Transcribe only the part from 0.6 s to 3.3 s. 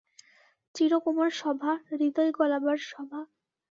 চিরকুমার-সভা হৃদয় গলাবার সভা।